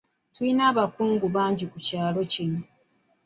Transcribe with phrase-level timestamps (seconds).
[0.33, 2.59] Tulina abakungu bangi ku kyalo kino.